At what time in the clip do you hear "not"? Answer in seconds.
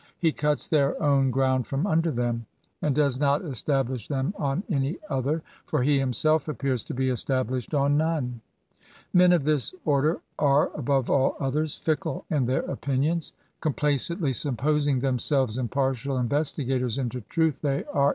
3.19-3.43